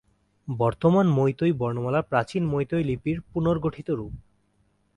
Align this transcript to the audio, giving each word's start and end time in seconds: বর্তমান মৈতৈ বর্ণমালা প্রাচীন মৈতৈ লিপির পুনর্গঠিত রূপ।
বর্তমান 0.47 1.05
মৈতৈ 1.09 1.51
বর্ণমালা 1.53 2.01
প্রাচীন 2.01 2.43
মৈতৈ 2.45 2.83
লিপির 2.83 3.17
পুনর্গঠিত 3.33 3.87
রূপ। 3.89 4.13